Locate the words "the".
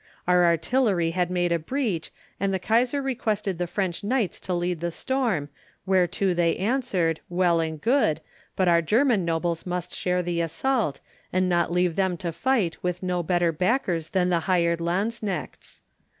2.51-2.59, 3.59-3.67, 4.79-4.89, 10.23-10.41, 14.29-14.39